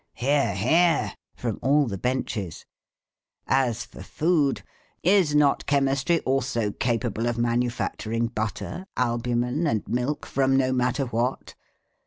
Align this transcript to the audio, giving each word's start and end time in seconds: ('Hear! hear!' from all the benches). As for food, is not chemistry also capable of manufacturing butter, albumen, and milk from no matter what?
('Hear! 0.15 0.55
hear!' 0.55 1.13
from 1.35 1.59
all 1.61 1.85
the 1.85 1.95
benches). 1.99 2.65
As 3.45 3.85
for 3.85 4.01
food, 4.01 4.63
is 5.03 5.35
not 5.35 5.67
chemistry 5.67 6.21
also 6.21 6.71
capable 6.71 7.27
of 7.27 7.37
manufacturing 7.37 8.25
butter, 8.25 8.87
albumen, 8.97 9.67
and 9.67 9.87
milk 9.87 10.25
from 10.25 10.55
no 10.57 10.73
matter 10.73 11.05
what? 11.05 11.53